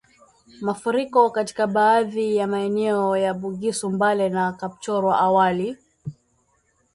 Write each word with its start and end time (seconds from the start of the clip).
Mafuriko 0.61 1.29
katika 1.29 1.67
baadhi 1.67 2.35
ya 2.35 2.47
maeneo 2.47 3.17
ya 3.17 3.33
Bugisu 3.33 3.89
Mbale 3.89 4.29
na 4.29 4.53
Kapchorwa 4.53 5.19
awali 5.19 5.77